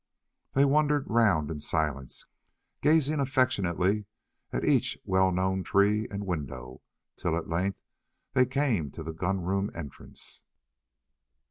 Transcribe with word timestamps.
They 0.53 0.65
wandered 0.65 1.05
round 1.11 1.51
it 1.51 1.53
in 1.53 1.59
silence, 1.59 2.25
gazing 2.81 3.19
affectionately 3.19 4.07
at 4.51 4.65
each 4.65 4.97
well 5.05 5.31
known 5.31 5.63
tree 5.63 6.07
and 6.09 6.25
window, 6.25 6.81
till 7.17 7.37
at 7.37 7.47
length 7.47 7.79
they 8.33 8.47
came 8.47 8.89
to 8.93 9.03
the 9.03 9.13
gun 9.13 9.41
room 9.43 9.69
entrance. 9.75 10.41